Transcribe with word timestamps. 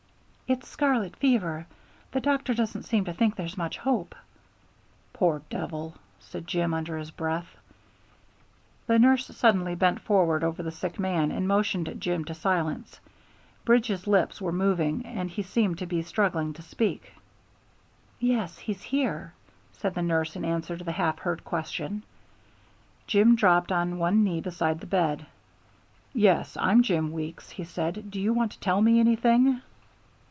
"It's 0.51 0.67
scarlet 0.67 1.15
fever. 1.15 1.65
The 2.11 2.19
doctor 2.19 2.53
doesn't 2.53 2.83
seem 2.83 3.05
to 3.05 3.13
think 3.13 3.37
there's 3.37 3.57
much 3.57 3.77
hope." 3.77 4.13
"Poor 5.13 5.43
devil," 5.49 5.95
said 6.19 6.45
Jim 6.45 6.73
under 6.73 6.97
his 6.97 7.09
breath. 7.09 7.55
The 8.85 8.99
nurse 8.99 9.27
suddenly 9.27 9.75
bent 9.75 10.01
forward 10.01 10.43
over 10.43 10.61
the 10.61 10.69
sick 10.73 10.99
man, 10.99 11.31
and 11.31 11.47
motioned 11.47 11.95
Jim 12.01 12.25
to 12.25 12.33
silence. 12.33 12.99
Bridge's 13.63 14.07
lips 14.07 14.41
were 14.41 14.51
moving 14.51 15.05
and 15.05 15.31
he 15.31 15.41
seemed 15.41 15.77
to 15.77 15.85
be 15.85 16.01
struggling 16.01 16.51
to 16.55 16.61
speak. 16.61 17.13
"Yes, 18.19 18.57
he's 18.57 18.81
here," 18.81 19.31
said 19.71 19.93
the 19.95 20.01
nurse 20.01 20.35
in 20.35 20.43
answer 20.43 20.75
to 20.75 20.83
the 20.83 20.91
half 20.91 21.19
heard 21.19 21.45
question. 21.45 22.03
Jim 23.07 23.37
dropped 23.37 23.71
on 23.71 23.97
one 23.97 24.21
knee 24.25 24.41
beside 24.41 24.81
the 24.81 24.85
bed. 24.85 25.27
"Yes, 26.13 26.57
I'm 26.59 26.83
Jim 26.83 27.13
Weeks," 27.13 27.51
he 27.51 27.63
said. 27.63 28.11
"Do 28.11 28.19
you 28.19 28.33
want 28.33 28.51
to 28.51 28.59
tell 28.59 28.81
me 28.81 28.99
anything?" 28.99 29.61